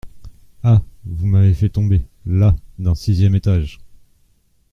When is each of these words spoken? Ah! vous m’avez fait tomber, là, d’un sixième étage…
Ah! 0.63 0.81
vous 1.05 1.27
m’avez 1.27 1.53
fait 1.53 1.69
tomber, 1.69 2.01
là, 2.25 2.55
d’un 2.79 2.95
sixième 2.95 3.35
étage… 3.35 3.77